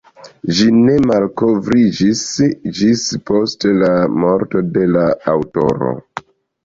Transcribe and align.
Ĝi 0.59 0.63
ne 0.77 0.95
malkovriĝis 1.09 2.23
ĝis 2.79 3.03
post 3.31 3.67
la 3.83 3.93
morto 4.25 4.67
de 4.79 4.89
la 4.97 5.05
aŭtoro. 5.35 5.93